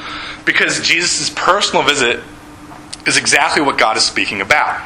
[0.44, 2.20] Because Jesus' personal visit
[3.06, 4.80] is exactly what God is speaking about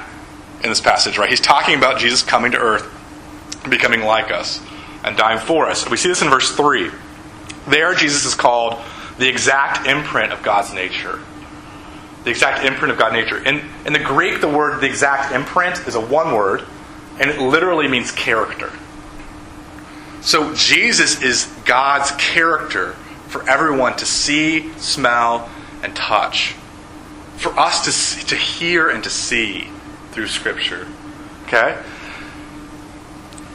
[0.63, 1.29] in this passage, right?
[1.29, 2.89] He's talking about Jesus coming to earth,
[3.69, 4.63] becoming like us,
[5.05, 5.89] and dying for us.
[5.91, 6.91] We see this in verse 3.
[7.69, 8.81] There, Jesus is called
[9.19, 11.21] the exact imprint of God's nature.
[12.25, 13.39] The exact imprint of God's nature.
[13.45, 16.65] In, in the Greek, the word the exact imprint is a one word,
[17.21, 18.73] and it literally means character.
[20.23, 22.93] So Jesus is God's character
[23.27, 25.51] for everyone to see, smell,
[25.83, 26.55] and touch.
[27.37, 29.69] For us to, see, to hear and to see
[30.13, 30.87] through Scripture.
[31.45, 31.77] Okay?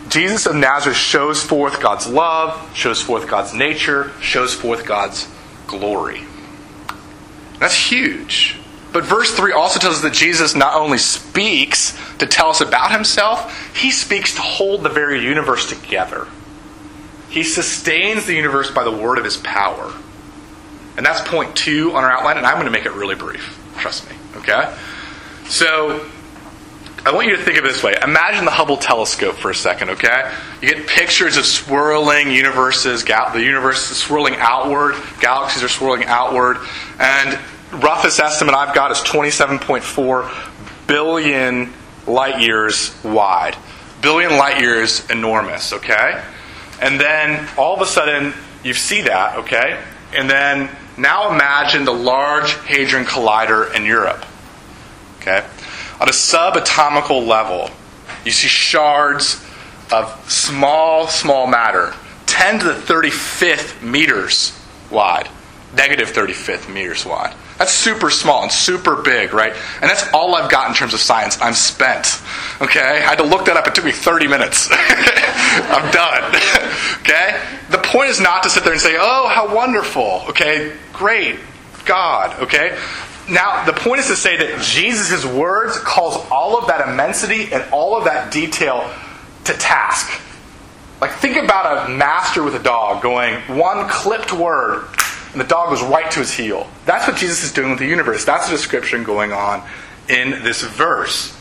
[0.09, 5.27] Jesus of Nazareth shows forth God's love, shows forth God's nature, shows forth God's
[5.67, 6.23] glory.
[7.59, 8.57] That's huge.
[8.91, 12.91] But verse 3 also tells us that Jesus not only speaks to tell us about
[12.91, 16.27] himself, he speaks to hold the very universe together.
[17.29, 19.93] He sustains the universe by the word of his power.
[20.95, 23.57] And that's point two on our outline, and I'm going to make it really brief.
[23.77, 24.15] Trust me.
[24.37, 24.75] Okay?
[25.45, 26.09] So,
[27.05, 27.95] I want you to think of it this way.
[28.03, 30.29] Imagine the Hubble telescope for a second, okay?
[30.61, 36.57] You get pictures of swirling universes, the universe is swirling outward, galaxies are swirling outward,
[36.99, 37.39] and
[37.71, 41.71] roughest estimate I've got is 27.4 billion
[42.07, 43.55] light years wide.
[44.01, 46.21] Billion light years enormous, okay?
[46.81, 49.81] And then all of a sudden, you see that, okay?
[50.15, 54.25] And then now imagine the Large Hadron Collider in Europe.
[55.19, 55.45] Okay?
[55.99, 57.69] On a subatomical level,
[58.25, 59.43] you see shards
[59.91, 61.93] of small, small matter,
[62.25, 64.57] 10 to the 35th meters
[64.91, 65.29] wide,
[65.75, 67.33] negative 35th meters wide.
[67.57, 69.53] That's super small and super big, right?
[69.81, 71.39] And that's all I've got in terms of science.
[71.41, 72.21] I'm spent.
[72.61, 72.79] Okay?
[72.79, 73.67] I had to look that up.
[73.67, 74.69] It took me 30 minutes.
[74.71, 76.23] I'm done.
[77.01, 77.41] okay?
[77.71, 80.23] The point is not to sit there and say, oh, how wonderful.
[80.29, 80.75] Okay?
[80.93, 81.39] Great.
[81.85, 82.39] God.
[82.43, 82.77] Okay?
[83.27, 87.65] Now, the point is to say that Jesus' words calls all of that immensity and
[87.73, 88.89] all of that detail
[89.45, 90.21] to task.
[91.01, 94.87] Like, think about a master with a dog going, one clipped word
[95.37, 96.67] and the dog was right to his heel.
[96.87, 98.25] That's what Jesus is doing with the universe.
[98.25, 99.61] That's the description going on
[100.09, 101.37] in this verse.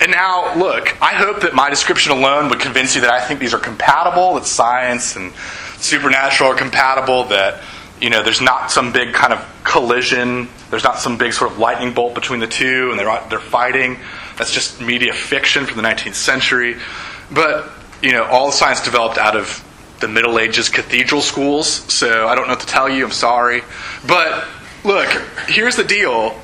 [0.00, 3.40] And now, look, I hope that my description alone would convince you that I think
[3.40, 5.34] these are compatible, that science and
[5.76, 7.60] supernatural are compatible, that
[8.00, 11.58] you know, there's not some big kind of collision, there's not some big sort of
[11.58, 13.98] lightning bolt between the two, and they're they're fighting.
[14.38, 16.76] That's just media fiction from the 19th century.
[17.30, 17.70] But
[18.02, 19.62] you know, all science developed out of
[20.00, 23.04] the Middle Ages cathedral schools, so I don't know what to tell you.
[23.04, 23.62] I'm sorry.
[24.06, 24.44] But
[24.84, 25.08] look,
[25.48, 26.34] here's the deal.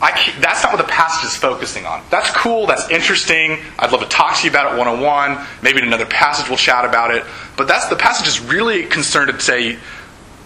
[0.00, 2.02] that's not what the passage is focusing on.
[2.10, 2.66] That's cool.
[2.66, 3.58] That's interesting.
[3.78, 5.44] I'd love to talk to you about it one on one.
[5.62, 7.24] Maybe in another passage we'll chat about it.
[7.56, 9.78] But that's the passage is really concerned to say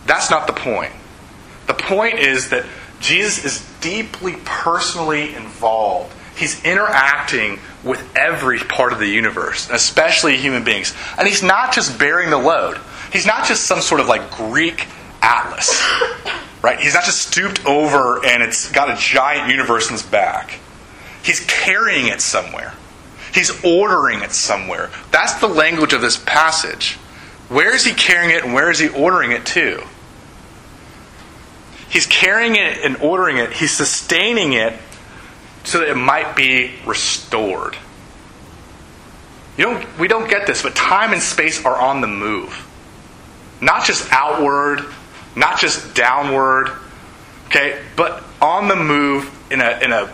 [0.06, 0.92] that's not the point.
[1.66, 2.66] The point is that
[3.00, 10.64] Jesus is deeply personally involved He's interacting with every part of the universe, especially human
[10.64, 10.94] beings.
[11.18, 12.78] And he's not just bearing the load.
[13.12, 14.86] He's not just some sort of like Greek
[15.22, 15.82] atlas,
[16.62, 16.78] right?
[16.78, 20.58] He's not just stooped over and it's got a giant universe in his back.
[21.22, 22.74] He's carrying it somewhere.
[23.34, 24.90] He's ordering it somewhere.
[25.10, 26.94] That's the language of this passage.
[27.48, 29.84] Where is he carrying it and where is he ordering it to?
[31.88, 33.52] He's carrying it and ordering it.
[33.52, 34.74] He's sustaining it
[35.64, 37.76] so that it might be restored.
[39.56, 42.66] You don't, we don't get this, but time and space are on the move.
[43.60, 44.84] Not just outward,
[45.36, 46.70] not just downward,
[47.46, 50.10] okay, but on the move in a, in a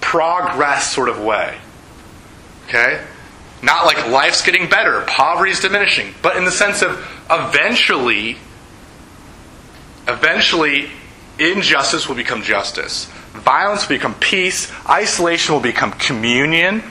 [0.00, 1.56] progress sort of way.
[2.66, 3.02] Okay?
[3.62, 6.98] Not like life's getting better, poverty's diminishing, but in the sense of
[7.30, 8.36] eventually,
[10.06, 10.90] eventually,
[11.38, 13.10] injustice will become justice.
[13.34, 14.72] Violence will become peace.
[14.88, 16.82] Isolation will become communion.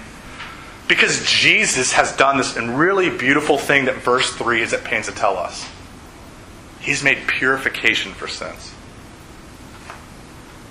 [0.88, 5.08] Because Jesus has done this and really beautiful thing that verse 3 is at pains
[5.08, 5.67] to tell us.
[6.82, 8.73] He's made purification for sins.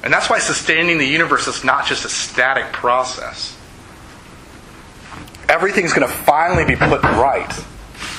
[0.05, 3.57] And that's why sustaining the universe is not just a static process.
[5.49, 7.51] Everything's going to finally be put right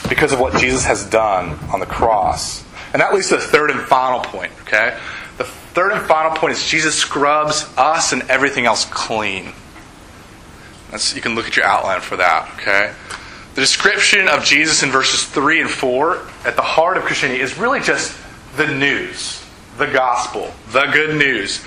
[0.10, 2.64] because of what Jesus has done on the cross.
[2.94, 4.98] And that leads to the third and final point, okay?
[5.74, 9.54] Third and final point is Jesus scrubs us and everything else clean.
[10.92, 12.94] That's, you can look at your outline for that, okay?
[13.56, 17.58] The description of Jesus in verses 3 and 4 at the heart of Christianity is
[17.58, 18.16] really just
[18.56, 19.44] the news,
[19.78, 21.64] the gospel, the good news.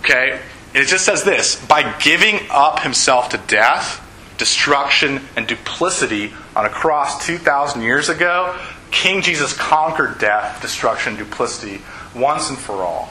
[0.00, 0.40] Okay?
[0.74, 4.02] And it just says this by giving up himself to death,
[4.38, 8.58] destruction, and duplicity on a cross 2,000 years ago,
[8.90, 11.82] King Jesus conquered death, destruction, duplicity
[12.14, 13.10] once and for all.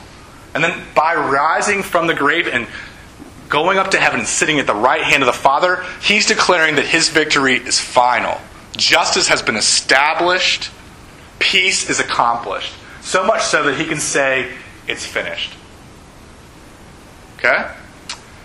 [0.56, 2.66] And then by rising from the grave and
[3.50, 6.76] going up to heaven and sitting at the right hand of the Father, he's declaring
[6.78, 8.40] that his victory is final.
[8.78, 10.72] Justice has been established,
[11.40, 12.74] peace is accomplished.
[13.02, 14.52] So much so that he can say,
[14.88, 15.54] It's finished.
[17.38, 17.70] Okay?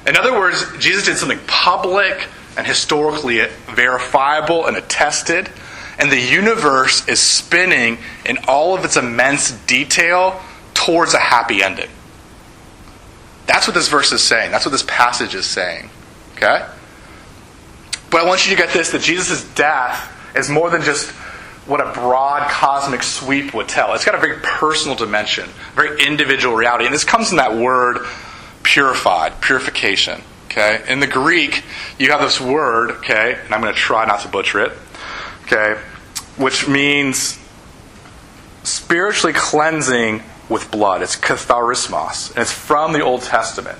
[0.06, 5.48] In other words, Jesus did something public and historically verifiable and attested,
[5.98, 10.42] and the universe is spinning in all of its immense detail
[10.74, 11.88] towards a happy ending.
[13.50, 14.52] That's what this verse is saying.
[14.52, 15.90] That's what this passage is saying.
[16.36, 16.64] Okay?
[18.08, 21.10] But I want you to get this that Jesus' death is more than just
[21.66, 23.92] what a broad cosmic sweep would tell.
[23.94, 26.84] It's got a very personal dimension, a very individual reality.
[26.84, 27.98] And this comes in that word
[28.62, 30.22] purified, purification.
[30.44, 30.84] Okay?
[30.88, 31.64] In the Greek,
[31.98, 34.72] you have this word, okay, and I'm going to try not to butcher it,
[35.46, 35.80] okay,
[36.36, 37.36] which means
[38.62, 41.00] spiritually cleansing with blood.
[41.00, 43.78] It's katharismos, and it's from the Old Testament.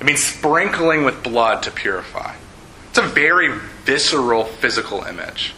[0.00, 2.34] It means sprinkling with blood to purify.
[2.88, 5.54] It's a very visceral physical image.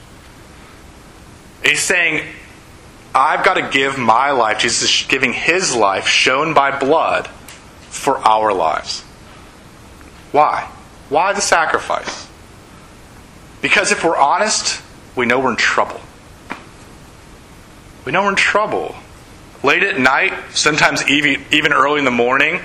[1.64, 2.27] He's saying,
[3.14, 7.29] I've got to give my life, Jesus is giving his life, shown by blood,
[7.88, 9.03] for our lives.
[10.33, 10.68] Why?
[11.09, 12.29] Why the sacrifice?
[13.62, 14.83] Because if we're honest,
[15.16, 16.00] we know we're in trouble.
[18.05, 18.96] We know we're in trouble.
[19.64, 22.61] Late at night, sometimes even even early in the morning,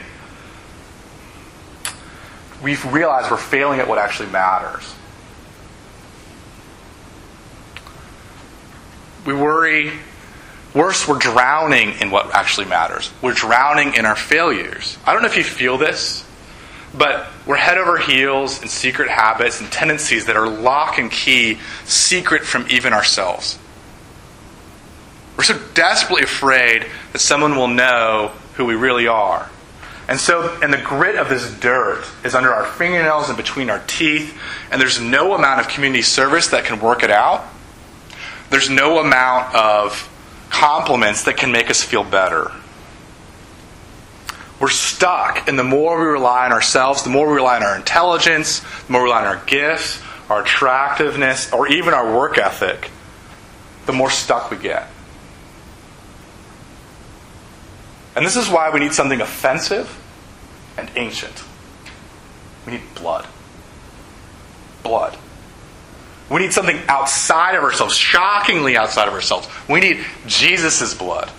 [2.61, 4.93] we realize we're failing at what actually matters.
[9.25, 9.93] We worry
[10.73, 13.11] Worse, we're drowning in what actually matters.
[13.23, 14.99] We're drowning in our failures.
[15.03, 16.23] I don't know if you feel this,
[16.95, 21.57] but we're head over heels in secret habits and tendencies that are lock and key,
[21.85, 23.57] secret from even ourselves.
[25.49, 29.49] So desperately afraid that someone will know who we really are.
[30.07, 33.79] And so, and the grit of this dirt is under our fingernails and between our
[33.87, 37.47] teeth, and there's no amount of community service that can work it out.
[38.51, 40.07] There's no amount of
[40.51, 42.51] compliments that can make us feel better.
[44.59, 47.75] We're stuck, and the more we rely on ourselves, the more we rely on our
[47.75, 52.91] intelligence, the more we rely on our gifts, our attractiveness, or even our work ethic,
[53.87, 54.87] the more stuck we get.
[58.19, 59.97] And this is why we need something offensive
[60.77, 61.41] and ancient.
[62.65, 63.25] We need blood.
[64.83, 65.17] Blood.
[66.29, 69.47] We need something outside of ourselves, shockingly outside of ourselves.
[69.69, 71.31] We need Jesus' blood.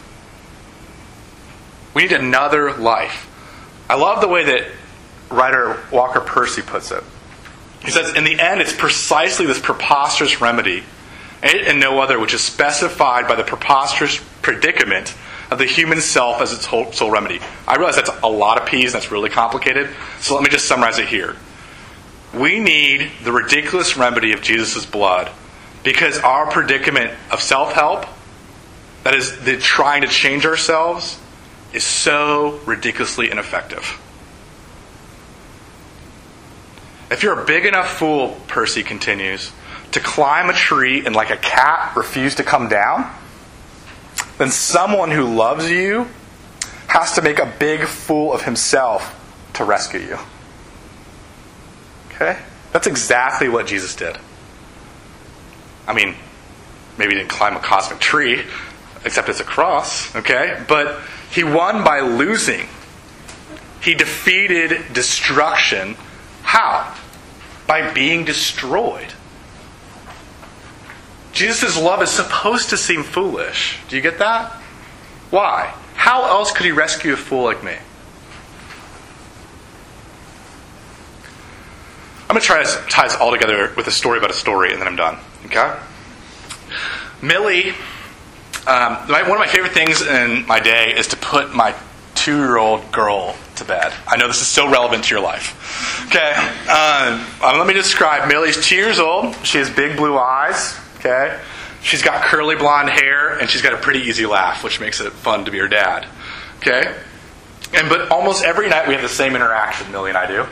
[1.93, 3.29] We need another life.
[3.91, 4.67] I love the way that
[5.31, 7.05] writer Walker Percy puts it.
[7.85, 10.85] He says, In the end, it's precisely this preposterous remedy,
[11.43, 15.15] and no other, which is specified by the preposterous predicament
[15.51, 17.41] of the human self as its sole remedy.
[17.67, 19.91] I realize that's a lot of P's, and that's really complicated,
[20.21, 21.37] so let me just summarize it here.
[22.33, 25.31] We need the ridiculous remedy of Jesus' blood
[25.83, 28.07] because our predicament of self help,
[29.03, 31.19] that is, the trying to change ourselves,
[31.73, 33.99] is so ridiculously ineffective.
[37.11, 39.51] If you're a big enough fool, Percy continues,
[39.93, 43.13] to climb a tree and like a cat refuse to come down,
[44.41, 46.09] then someone who loves you
[46.87, 49.15] has to make a big fool of himself
[49.53, 50.19] to rescue you.
[52.07, 52.39] Okay?
[52.73, 54.17] That's exactly what Jesus did.
[55.87, 56.15] I mean,
[56.97, 58.43] maybe he didn't climb a cosmic tree,
[59.05, 60.65] except it's a cross, okay?
[60.67, 62.67] But he won by losing.
[63.83, 65.97] He defeated destruction.
[66.41, 66.97] How?
[67.67, 69.13] By being destroyed.
[71.33, 73.79] Jesus' love is supposed to seem foolish.
[73.89, 74.53] Do you get that?
[75.31, 75.75] Why?
[75.95, 77.77] How else could he rescue a fool like me?
[82.23, 84.73] I'm going to try to tie this all together with a story about a story,
[84.73, 85.19] and then I'm done.
[85.47, 85.77] Okay?
[87.23, 87.71] Millie,
[88.67, 91.75] um, one of my favorite things in my day is to put my
[92.15, 93.93] two year old girl to bed.
[94.07, 96.07] I know this is so relevant to your life.
[96.07, 96.33] Okay?
[96.71, 97.27] Um,
[97.59, 98.29] let me describe.
[98.29, 99.35] Millie's two years old.
[99.45, 100.80] She has big blue eyes.
[101.01, 101.41] Okay?
[101.83, 105.13] She's got curly blonde hair, and she's got a pretty easy laugh, which makes it
[105.13, 106.07] fun to be her dad.
[106.59, 106.95] Okay?
[107.73, 110.47] And but almost every night we have the same interaction, Millie and I do.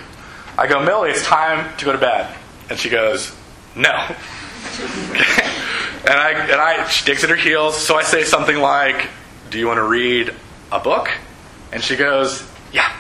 [0.57, 2.35] I go, Millie, it's time to go to bed.
[2.71, 3.35] And she goes,
[3.77, 3.91] No.
[3.91, 4.17] and
[6.09, 9.09] I and I she digs at her heels, so I say something like,
[9.51, 10.35] Do you want to read
[10.73, 11.11] a book?
[11.73, 12.91] And she goes, Yeah.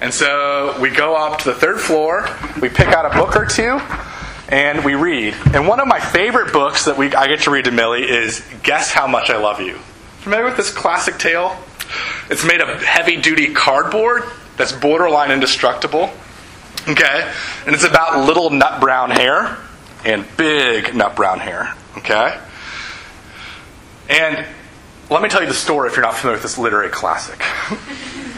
[0.00, 2.26] And so we go up to the third floor,
[2.60, 3.78] we pick out a book or two,
[4.50, 5.34] and we read.
[5.54, 8.44] And one of my favorite books that we I get to read to Millie is
[8.62, 9.76] Guess How Much I Love You.
[10.18, 11.56] Familiar with this classic tale?
[12.28, 14.24] It's made of heavy duty cardboard
[14.56, 16.10] that's borderline indestructible.
[16.88, 17.32] Okay?
[17.66, 19.56] And it's about little Nutbrown Hare
[20.04, 21.74] and big Nutbrown Hare.
[21.98, 22.38] Okay?
[24.08, 24.46] And
[25.08, 27.40] let me tell you the story if you're not familiar with this literary classic.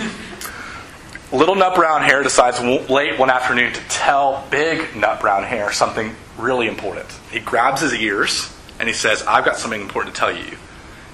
[1.32, 7.10] little Nutbrown Hare decides late one afternoon to tell big Nutbrown Hare something really important.
[7.30, 10.56] He grabs his ears and he says, I've got something important to tell you.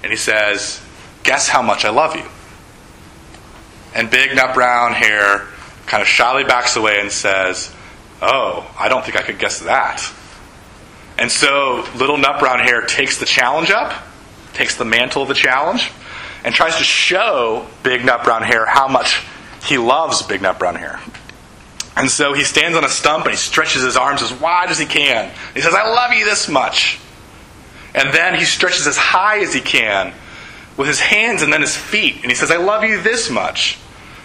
[0.03, 0.81] And he says,
[1.23, 2.25] Guess how much I love you.
[3.93, 5.47] And big Nutbrown Hare
[5.85, 7.73] kind of shyly backs away and says,
[8.21, 10.13] Oh, I don't think I could guess that.
[11.17, 13.93] And so little Nutbrown Hare takes the challenge up,
[14.53, 15.91] takes the mantle of the challenge,
[16.43, 19.21] and tries to show big Nutbrown Hare how much
[19.63, 20.99] he loves big Nutbrown Hare.
[21.95, 24.79] And so he stands on a stump and he stretches his arms as wide as
[24.79, 25.33] he can.
[25.53, 26.99] He says, I love you this much.
[27.93, 30.13] And then he stretches as high as he can
[30.77, 32.15] with his hands and then his feet.
[32.21, 33.77] And he says, I love you this much.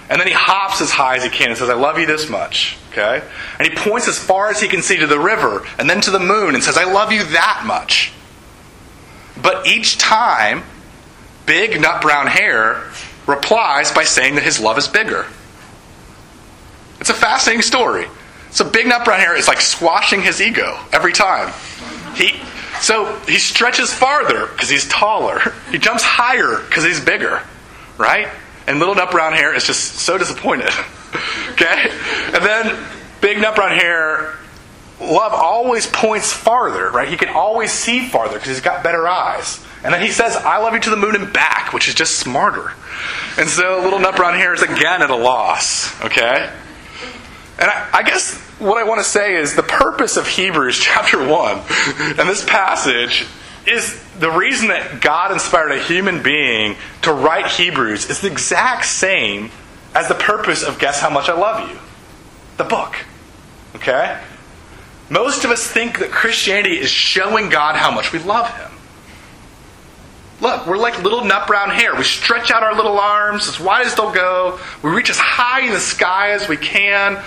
[0.08, 2.28] And then he hops as high as he can and says, I love you this
[2.28, 2.76] much.
[2.92, 3.22] Okay?
[3.58, 6.10] And he points as far as he can see to the river and then to
[6.12, 8.12] the moon and says, I love you that much.
[9.40, 10.62] But each time,
[11.46, 12.84] big Nutbrown Hare
[13.26, 15.26] replies by saying that his love is bigger.
[17.00, 18.06] It's a fascinating story.
[18.50, 21.52] So big Nutbrown Hare is like squashing his ego every time.
[22.14, 22.40] He
[22.80, 25.40] so he stretches farther because he's taller.
[25.70, 27.42] He jumps higher because he's bigger,
[27.98, 28.28] right?
[28.68, 30.68] And little Nutbrown Hare is just so disappointed.
[31.50, 31.90] okay?
[32.32, 32.86] And then
[33.20, 34.36] big Nutbrown Hare,
[35.00, 37.08] love always points farther, right?
[37.08, 39.64] He can always see farther because he's got better eyes.
[39.84, 42.18] And then he says, I love you to the moon and back, which is just
[42.18, 42.72] smarter.
[43.38, 46.50] And so little Nutbrown Hare is again at a loss, okay?
[47.58, 51.24] And I, I guess what I want to say is the purpose of Hebrews chapter
[51.26, 51.62] 1
[52.18, 53.26] and this passage
[53.66, 58.84] is the reason that God inspired a human being to write Hebrews is the exact
[58.86, 59.50] same
[59.94, 61.78] as the purpose of Guess How Much I Love You,
[62.56, 62.96] the book.
[63.76, 64.20] Okay?
[65.08, 68.70] Most of us think that Christianity is showing God how much we love Him.
[70.44, 71.94] Look, we're like little Nutbrown Hare.
[71.96, 74.60] We stretch out our little arms as wide as they'll go.
[74.82, 77.18] We reach as high in the sky as we can.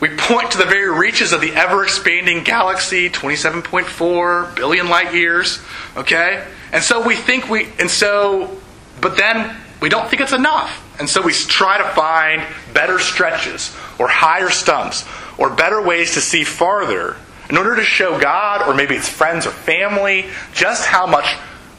[0.00, 5.60] We point to the very reaches of the ever expanding galaxy, 27.4 billion light years.
[5.96, 6.46] Okay?
[6.70, 8.54] And so we think we, and so,
[9.00, 10.84] but then we don't think it's enough.
[11.00, 12.42] And so we try to find
[12.74, 15.06] better stretches or higher stumps
[15.38, 17.16] or better ways to see farther
[17.48, 21.34] in order to show God or maybe it's friends or family just how much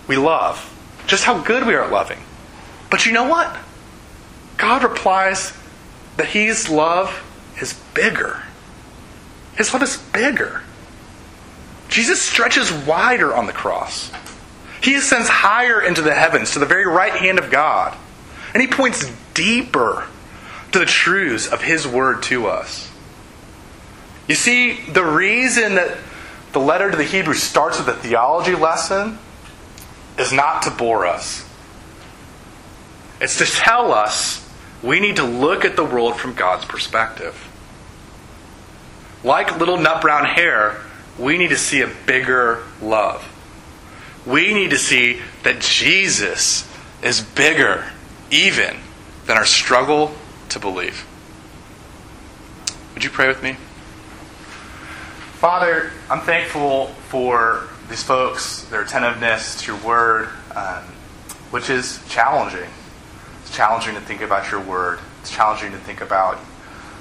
[0.10, 0.69] we love,
[1.10, 2.20] just how good we are at loving.
[2.89, 3.57] But you know what?
[4.57, 5.53] God replies
[6.18, 7.24] that His love
[7.60, 8.43] is bigger.
[9.55, 10.62] His love is bigger.
[11.89, 14.12] Jesus stretches wider on the cross.
[14.82, 17.97] He ascends higher into the heavens to the very right hand of God.
[18.53, 20.07] And he points deeper
[20.72, 22.89] to the truths of his word to us.
[24.28, 25.97] You see, the reason that
[26.53, 29.18] the letter to the Hebrews starts with a theology lesson
[30.20, 31.48] is not to bore us.
[33.22, 34.48] It's to tell us
[34.84, 37.46] we need to look at the world from God's perspective.
[39.24, 40.78] like little Nutbrown Hare,
[41.18, 43.26] we need to see a bigger love.
[44.26, 46.66] We need to see that Jesus
[47.02, 47.92] is bigger
[48.32, 48.78] even
[49.26, 50.14] than our struggle
[50.50, 51.06] to believe.
[52.94, 53.58] Would you pray with me?
[55.40, 60.84] Father, I'm thankful for these folks, their attentiveness to your word, um,
[61.50, 62.70] which is challenging.
[63.42, 65.00] It's challenging to think about your word.
[65.22, 66.40] It's challenging to think about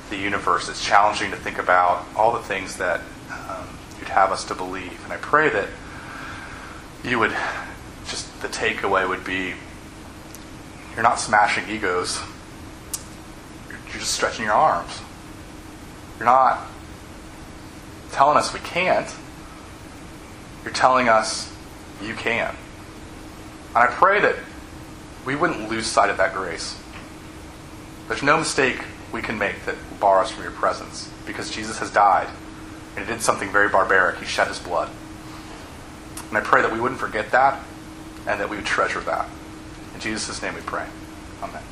[0.09, 0.71] the universe.
[0.71, 3.69] It's challenging to think about all the things that um,
[3.99, 4.99] you'd have us to believe.
[5.05, 5.69] And I pray that
[7.05, 7.37] you would
[8.09, 9.53] just the takeaway would be
[10.95, 12.21] you're not smashing egos.
[13.69, 15.01] You're just stretching your arms.
[16.19, 16.67] You're not
[18.11, 19.15] telling us we can't.
[20.69, 21.51] You're telling us
[22.03, 22.55] you can.
[23.75, 24.37] And I pray that
[25.25, 26.79] we wouldn't lose sight of that grace.
[28.07, 28.79] There's no mistake
[29.11, 32.29] we can make that will bar us from your presence because Jesus has died
[32.95, 34.19] and he did something very barbaric.
[34.19, 34.91] He shed his blood.
[36.29, 37.65] And I pray that we wouldn't forget that
[38.27, 39.27] and that we would treasure that.
[39.95, 40.87] In Jesus' name we pray.
[41.43, 41.63] Amen.